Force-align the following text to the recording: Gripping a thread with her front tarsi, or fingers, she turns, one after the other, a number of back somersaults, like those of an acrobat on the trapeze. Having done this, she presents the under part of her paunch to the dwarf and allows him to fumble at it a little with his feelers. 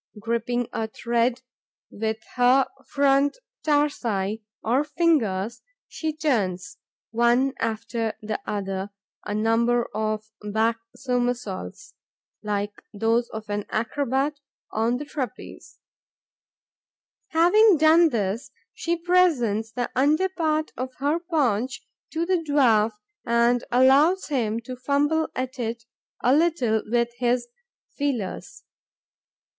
Gripping 0.17 0.67
a 0.73 0.87
thread 0.87 1.43
with 1.91 2.17
her 2.35 2.65
front 2.87 3.37
tarsi, 3.63 4.41
or 4.63 4.83
fingers, 4.83 5.61
she 5.87 6.11
turns, 6.11 6.77
one 7.11 7.53
after 7.59 8.13
the 8.19 8.41
other, 8.47 8.89
a 9.27 9.35
number 9.35 9.87
of 9.93 10.31
back 10.43 10.79
somersaults, 10.95 11.93
like 12.41 12.81
those 12.91 13.29
of 13.29 13.47
an 13.51 13.63
acrobat 13.69 14.39
on 14.71 14.97
the 14.97 15.05
trapeze. 15.05 15.77
Having 17.27 17.77
done 17.77 18.09
this, 18.09 18.49
she 18.73 18.97
presents 18.97 19.71
the 19.71 19.91
under 19.95 20.29
part 20.29 20.71
of 20.75 20.95
her 20.95 21.19
paunch 21.19 21.85
to 22.11 22.25
the 22.25 22.37
dwarf 22.37 22.93
and 23.23 23.63
allows 23.71 24.29
him 24.29 24.59
to 24.61 24.75
fumble 24.75 25.27
at 25.35 25.59
it 25.59 25.83
a 26.23 26.33
little 26.33 26.81
with 26.87 27.09
his 27.19 27.47
feelers. 27.95 28.63